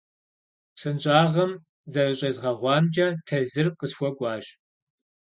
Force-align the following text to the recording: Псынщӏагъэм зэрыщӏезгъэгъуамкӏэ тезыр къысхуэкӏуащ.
Псынщӏагъэм 0.75 1.51
зэрыщӏезгъэгъуамкӏэ 1.91 3.07
тезыр 3.27 3.67
къысхуэкӏуащ. 3.79 4.45